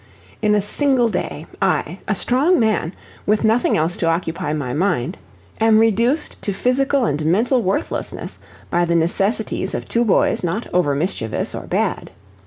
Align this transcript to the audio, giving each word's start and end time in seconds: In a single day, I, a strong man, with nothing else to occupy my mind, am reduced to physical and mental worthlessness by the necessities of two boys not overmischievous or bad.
In 0.41 0.55
a 0.55 0.63
single 0.63 1.09
day, 1.09 1.45
I, 1.61 1.99
a 2.07 2.15
strong 2.15 2.59
man, 2.59 2.91
with 3.27 3.43
nothing 3.43 3.77
else 3.77 3.95
to 3.97 4.07
occupy 4.07 4.51
my 4.51 4.73
mind, 4.73 5.15
am 5.59 5.77
reduced 5.77 6.41
to 6.41 6.53
physical 6.53 7.05
and 7.05 7.23
mental 7.23 7.61
worthlessness 7.61 8.39
by 8.71 8.83
the 8.83 8.95
necessities 8.95 9.75
of 9.75 9.87
two 9.87 10.03
boys 10.03 10.43
not 10.43 10.65
overmischievous 10.73 11.53
or 11.53 11.67
bad. 11.67 12.09